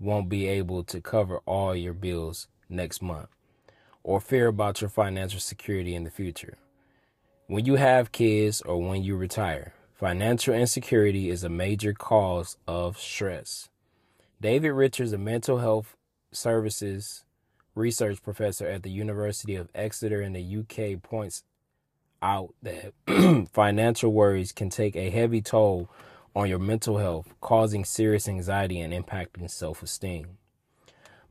[0.00, 3.28] won't be able to cover all your bills next month,
[4.06, 6.56] or fear about your financial security in the future.
[7.48, 12.98] When you have kids or when you retire, financial insecurity is a major cause of
[12.98, 13.68] stress.
[14.40, 15.96] David Richards, a mental health
[16.30, 17.24] services
[17.74, 21.42] research professor at the University of Exeter in the UK, points
[22.22, 22.92] out that
[23.52, 25.90] financial worries can take a heavy toll
[26.36, 30.38] on your mental health, causing serious anxiety and impacting self esteem.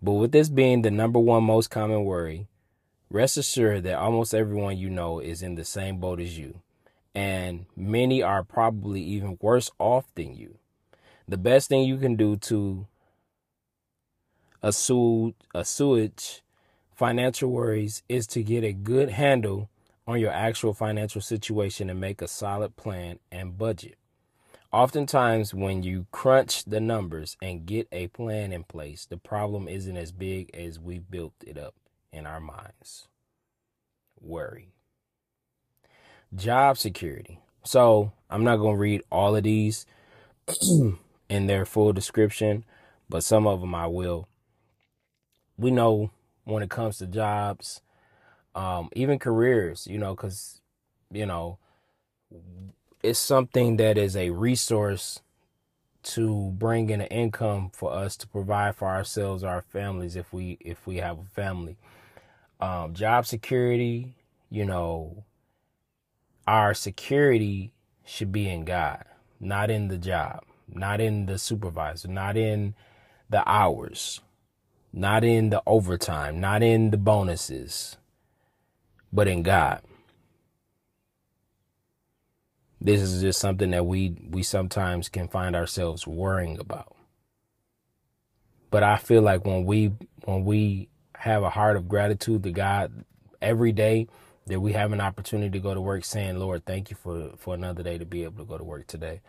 [0.02, 2.48] But with this being the number one most common worry,
[3.10, 6.62] rest assured that almost everyone you know is in the same boat as you,
[7.14, 10.58] and many are probably even worse off than you.
[11.28, 12.88] The best thing you can do to
[14.62, 16.44] assuage
[16.94, 19.70] financial worries is to get a good handle
[20.08, 23.98] on your actual financial situation and make a solid plan and budget.
[24.72, 29.96] Oftentimes, when you crunch the numbers and get a plan in place, the problem isn't
[29.96, 31.76] as big as we built it up
[32.16, 33.08] in our minds.
[34.20, 34.70] Worry.
[36.36, 37.40] Job security.
[37.64, 39.86] So, I'm not going to read all of these
[41.30, 42.66] in their full description,
[43.10, 44.28] but some of them I will
[45.58, 46.12] we know
[46.44, 47.82] when it comes to jobs,
[48.54, 50.62] um, even careers, you know, because,
[51.12, 51.58] you know,
[53.04, 55.22] it's something that is a resource
[56.04, 60.58] to bring in an income for us to provide for ourselves, our families, if we
[60.62, 61.78] if we have a family.
[62.60, 64.16] Um, job security,
[64.50, 65.26] you know,
[66.48, 67.74] our security
[68.06, 69.06] should be in God,
[69.40, 72.76] not in the job, not in the supervisor, not in
[73.30, 74.22] the hours
[74.96, 77.98] not in the overtime, not in the bonuses,
[79.12, 79.82] but in God.
[82.80, 86.96] This is just something that we we sometimes can find ourselves worrying about.
[88.72, 90.88] But I feel like when we when we
[91.20, 93.06] have a heart of gratitude to God
[93.42, 94.08] every day
[94.48, 97.54] that we have an opportunity to go to work saying, Lord, thank you for, for
[97.56, 99.22] another day to be able to go to work today.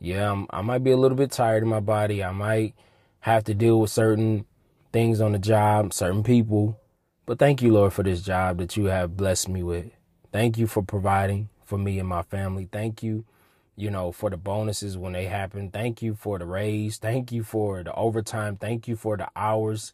[0.00, 2.24] Yeah, I'm, I might be a little bit tired in my body.
[2.24, 2.74] I might
[3.20, 4.46] have to deal with certain
[4.92, 6.78] things on the job, certain people.
[7.26, 9.86] But thank you, Lord, for this job that you have blessed me with.
[10.32, 12.68] Thank you for providing for me and my family.
[12.70, 13.24] Thank you,
[13.76, 15.70] you know, for the bonuses when they happen.
[15.70, 16.98] Thank you for the raise.
[16.98, 18.56] Thank you for the overtime.
[18.56, 19.92] Thank you for the hours.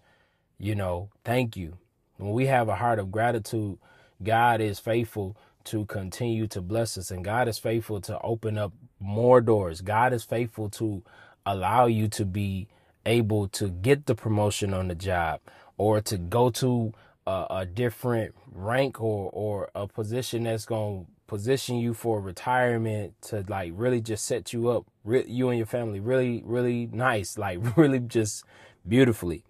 [0.63, 1.77] You know, thank you.
[2.19, 3.79] When we have a heart of gratitude,
[4.23, 8.73] God is faithful to continue to bless us and God is faithful to open up
[9.01, 9.81] more doors.
[9.81, 11.03] God is faithful to
[11.45, 12.69] allow you to be
[13.05, 15.41] able to get the promotion on the job
[15.79, 16.93] or to go to
[17.27, 23.15] a, a different rank or, or a position that's going to position you for retirement
[23.23, 27.37] to like really just set you up, re- you and your family, really, really nice,
[27.37, 28.45] like really just
[28.87, 29.43] beautifully.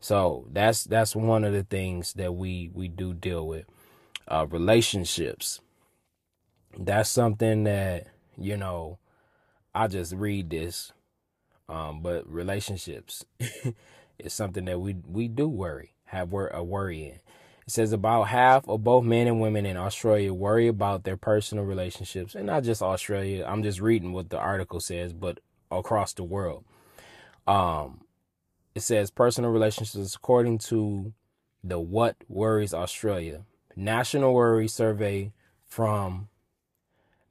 [0.00, 3.66] So that's that's one of the things that we we do deal with.
[4.28, 5.60] uh, relationships.
[6.78, 8.98] That's something that, you know,
[9.74, 10.92] I just read this.
[11.68, 13.24] Um, but relationships
[14.18, 17.20] is something that we we do worry, have wor- a worry in.
[17.66, 21.64] It says about half of both men and women in Australia worry about their personal
[21.64, 23.44] relationships, and not just Australia.
[23.48, 25.40] I'm just reading what the article says, but
[25.70, 26.64] across the world.
[27.46, 28.02] Um,
[28.76, 31.14] it says personal relationships according to
[31.64, 35.32] the What Worries Australia National Worry Survey
[35.64, 36.28] from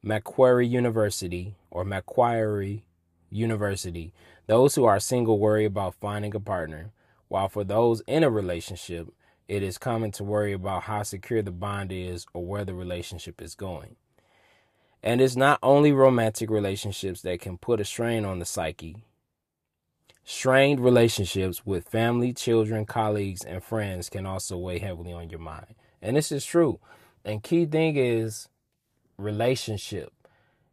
[0.02, 2.84] Macquarie University or Macquarie
[3.30, 4.12] University.
[4.48, 6.90] Those who are single worry about finding a partner,
[7.28, 9.06] while for those in a relationship,
[9.46, 13.40] it is common to worry about how secure the bond is or where the relationship
[13.40, 13.94] is going.
[15.00, 18.96] And it's not only romantic relationships that can put a strain on the psyche.
[20.28, 25.76] Strained relationships with family, children, colleagues, and friends can also weigh heavily on your mind.
[26.02, 26.80] And this is true.
[27.24, 28.48] And key thing is
[29.18, 30.12] relationship.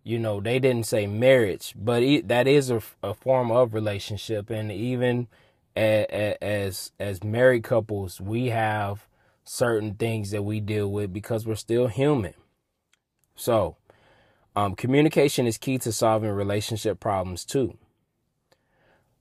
[0.04, 4.50] You know, they didn't say marriage, but it, that is a, a form of relationship.
[4.50, 5.28] And even
[5.76, 9.08] as as married couples, we have
[9.44, 12.34] certain things that we deal with because we're still human.
[13.36, 13.78] So,
[14.56, 17.78] um, communication is key to solving relationship problems too.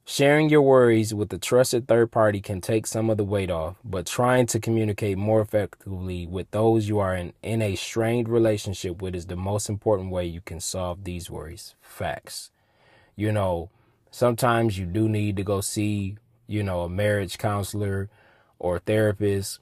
[0.04, 3.76] Sharing your worries with a trusted third party can take some of the weight off,
[3.84, 9.00] but trying to communicate more effectively with those you are in, in a strained relationship
[9.00, 11.76] with is the most important way you can solve these worries.
[11.80, 12.50] Facts.
[13.14, 13.70] You know,
[14.10, 16.16] sometimes you do need to go see
[16.52, 18.10] you know, a marriage counselor
[18.58, 19.58] or therapist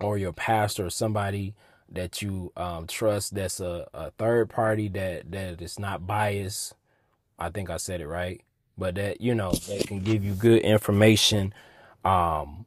[0.00, 1.54] or your pastor or somebody
[1.90, 6.74] that you um, trust that's a, a third party that, that is not biased.
[7.38, 8.42] I think I said it right.
[8.80, 11.54] But that, you know, that can give you good information
[12.04, 12.66] um,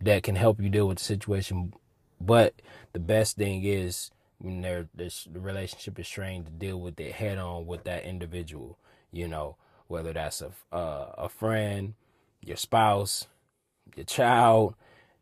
[0.00, 1.74] that can help you deal with the situation.
[2.20, 2.54] But
[2.92, 7.12] the best thing is when they're, this, the relationship is trained to deal with it
[7.12, 8.78] head on with that individual,
[9.12, 9.56] you know
[9.88, 11.94] whether that's a uh, a friend,
[12.42, 13.26] your spouse,
[13.96, 14.74] your child,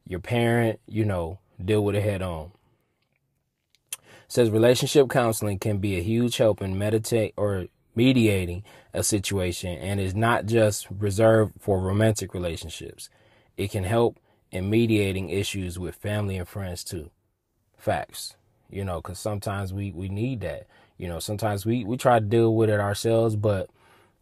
[0.06, 2.50] your parent, you know, deal with it head on.
[4.28, 7.66] Says relationship counseling can be a huge help in meditate or
[7.96, 13.08] mediating a situation and is not just reserved for romantic relationships.
[13.56, 14.18] It can help
[14.52, 17.10] in mediating issues with family and friends too.
[17.78, 18.36] Facts.
[18.70, 20.66] You know, cuz sometimes we we need that.
[20.98, 23.70] You know, sometimes we we try to deal with it ourselves, but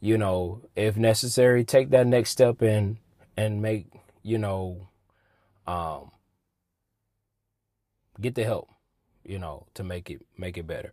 [0.01, 2.99] you know, if necessary, take that next step and
[3.37, 3.87] and make,
[4.23, 4.89] you know,
[5.67, 6.11] um
[8.21, 8.69] get the help,
[9.25, 10.93] you know, to make it make it better.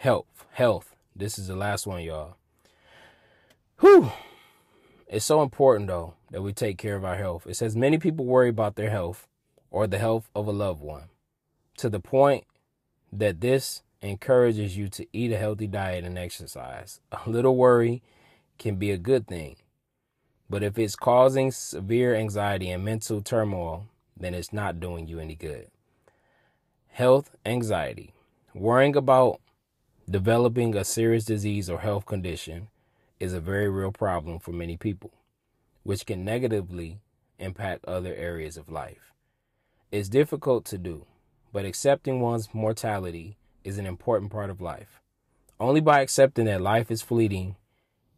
[0.00, 0.96] Health, health.
[1.14, 2.36] This is the last one, y'all.
[3.80, 4.10] Whew.
[5.06, 7.46] It's so important though that we take care of our health.
[7.46, 9.28] It says many people worry about their health
[9.70, 11.10] or the health of a loved one
[11.76, 12.44] to the point
[13.12, 17.00] that this encourages you to eat a healthy diet and exercise.
[17.12, 18.02] A little worry
[18.58, 19.56] can be a good thing,
[20.48, 23.84] but if it's causing severe anxiety and mental turmoil,
[24.16, 25.66] then it's not doing you any good.
[26.88, 28.14] Health anxiety.
[28.54, 29.40] Worrying about
[30.10, 32.68] developing a serious disease or health condition
[33.20, 35.12] is a very real problem for many people,
[35.84, 37.00] which can negatively
[37.38, 39.12] impact other areas of life.
[39.92, 41.06] It's difficult to do,
[41.52, 45.00] but accepting one's mortality is an important part of life.
[45.60, 47.54] Only by accepting that life is fleeting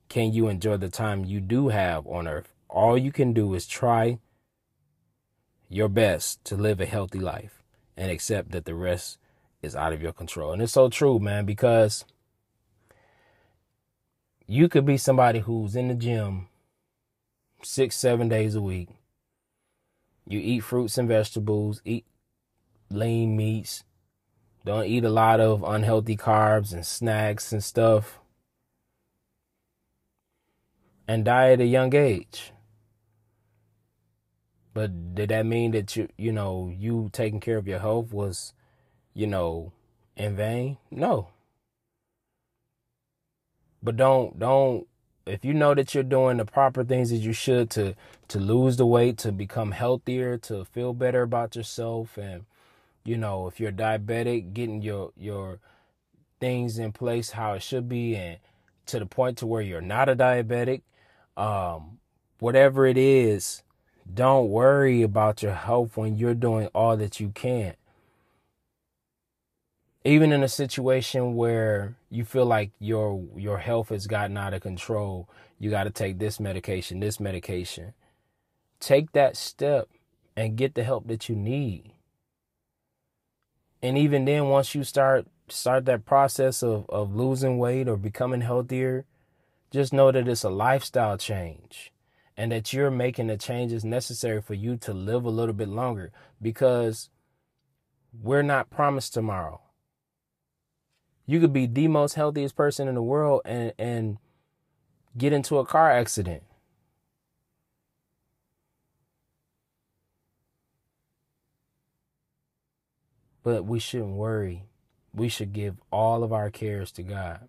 [0.09, 2.55] can you enjoy the time you do have on earth.
[2.69, 4.19] All you can do is try
[5.69, 7.63] your best to live a healthy life
[7.97, 9.19] and accept that the rest
[9.63, 10.53] is out of your control.
[10.53, 12.05] And it's so true, man, because
[14.47, 16.49] you could be somebody who's in the gym
[17.63, 18.89] six, seven days a week.
[20.27, 22.05] You eat fruits and vegetables, eat
[22.91, 23.85] lean meats,
[24.65, 28.21] don't eat a lot of unhealthy carbs and snacks and stuff.
[31.09, 32.53] And die at a young age.
[34.73, 38.55] But did that mean that you you know, you taking care of your health was,
[39.15, 39.73] you know,
[40.17, 40.79] in vain?
[40.91, 41.29] No.
[43.83, 44.87] But don't don't
[45.27, 47.95] if you know that you're doing the proper things that you should to
[48.29, 52.45] to lose the weight, to become healthier, to feel better about yourself and
[53.05, 55.59] you know, if you're diabetic, getting your your
[56.41, 58.39] things in place how it should be and
[58.87, 60.83] to the point to where you're not a diabetic,
[61.37, 61.99] um,
[62.39, 63.63] whatever it is,
[64.13, 67.75] don't worry about your health when you're doing all that you can.
[70.05, 74.61] Even in a situation where you feel like your your health has gotten out of
[74.61, 75.29] control,
[75.59, 77.95] you got to take this medication, this medication.
[78.81, 79.89] Take that step
[80.37, 81.93] and get the help that you need.
[83.81, 88.41] And even then, once you start start that process of, of losing weight or becoming
[88.41, 89.05] healthier,
[89.71, 91.93] just know that it's a lifestyle change
[92.37, 96.11] and that you're making the changes necessary for you to live a little bit longer
[96.41, 97.11] because
[98.21, 99.61] we're not promised tomorrow.
[101.27, 104.19] You could be the most healthiest person in the world and, and
[105.17, 106.43] get into a car accident.
[113.43, 114.65] But we shouldn't worry.
[115.15, 117.49] We should give all of our cares to God.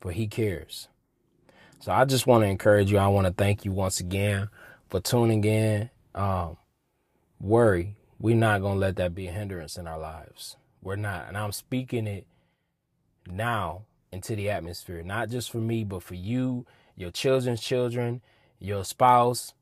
[0.00, 0.88] For He cares.
[1.80, 2.98] So I just want to encourage you.
[2.98, 4.48] I want to thank you once again
[4.88, 5.90] for tuning in.
[6.14, 6.56] Um,
[7.40, 7.96] worry.
[8.18, 10.56] We're not going to let that be a hindrance in our lives.
[10.82, 11.28] We're not.
[11.28, 12.26] And I'm speaking it
[13.26, 16.66] now into the atmosphere, not just for me, but for you,
[16.96, 18.22] your children's children,
[18.58, 19.54] your spouse,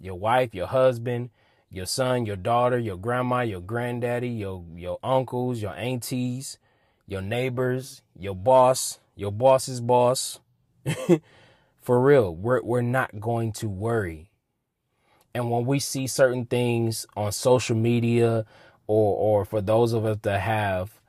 [0.00, 1.30] your wife, your husband,
[1.70, 6.58] your son, your daughter, your grandma, your granddaddy, your your uncles, your aunties,
[7.06, 10.40] your neighbors, your boss, your boss's boss.
[11.80, 14.30] For real, we're we're not going to worry.
[15.34, 18.46] And when we see certain things on social media
[18.86, 21.00] or or for those of us that have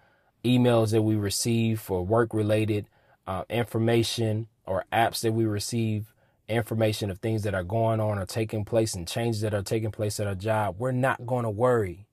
[0.44, 2.88] emails that we receive for work related
[3.28, 6.14] uh, information or apps that we receive
[6.48, 9.92] information of things that are going on or taking place and changes that are taking
[9.92, 12.08] place at our job, we're not going to worry.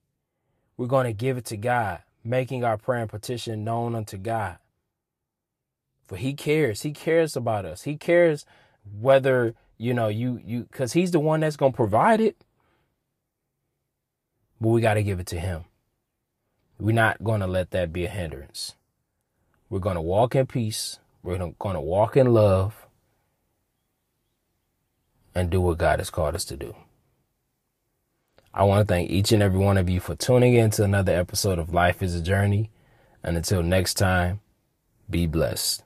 [0.77, 4.57] We're going to give it to God, making our prayer and petition known unto God.
[6.05, 6.81] For he cares.
[6.81, 7.83] He cares about us.
[7.83, 8.45] He cares
[8.99, 12.35] whether, you know, you you cuz he's the one that's going to provide it.
[14.59, 15.65] But we got to give it to him.
[16.79, 18.75] We're not going to let that be a hindrance.
[19.69, 20.99] We're going to walk in peace.
[21.23, 22.85] We're going to walk in love
[25.33, 26.75] and do what God has called us to do.
[28.53, 31.13] I want to thank each and every one of you for tuning in to another
[31.13, 32.71] episode of Life is a Journey.
[33.21, 34.39] And until next time,
[35.09, 35.83] be blessed.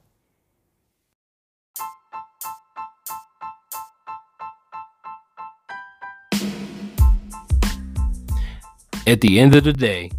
[9.10, 10.12] At the end of the day,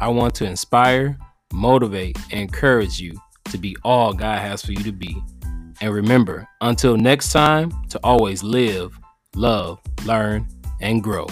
[0.00, 1.18] I want to inspire,
[1.52, 3.12] motivate, and encourage you
[3.50, 5.22] to be all God has for you to be
[5.82, 8.98] and remember, until next time, to always live,
[9.34, 10.48] love, learn,
[10.80, 11.26] and grow.